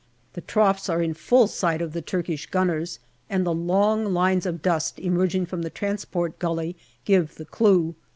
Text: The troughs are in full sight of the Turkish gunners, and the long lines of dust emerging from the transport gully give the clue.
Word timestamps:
The 0.33 0.41
troughs 0.41 0.89
are 0.89 0.99
in 0.99 1.13
full 1.13 1.45
sight 1.45 1.79
of 1.79 1.93
the 1.93 2.01
Turkish 2.01 2.47
gunners, 2.49 2.97
and 3.29 3.45
the 3.45 3.53
long 3.53 4.15
lines 4.15 4.47
of 4.47 4.63
dust 4.63 4.97
emerging 4.97 5.45
from 5.45 5.61
the 5.61 5.69
transport 5.69 6.39
gully 6.39 6.75
give 7.05 7.35
the 7.35 7.45
clue. 7.45 7.93